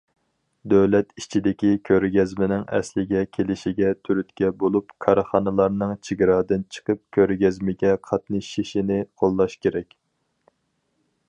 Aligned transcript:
دۆلەت 0.71 1.11
ئىچىدىكى 1.21 1.69
كۆرگەزمىنىڭ 1.89 2.63
ئەسلىگە 2.77 3.21
كېلىشىگە 3.37 3.91
تۈرتكە 4.09 4.49
بولۇپ، 4.65 4.95
كارخانىلارنىڭ 5.07 5.93
چېگرادىن 6.09 6.65
چىقىپ 6.77 7.03
كۆرگەزمىگە 7.19 7.95
قاتنىشىشىنى 8.11 9.01
قوللاش 9.23 9.63
كېرەك. 9.67 9.97